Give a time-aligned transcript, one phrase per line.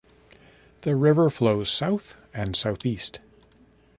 [0.81, 3.19] The river flows south and southeast.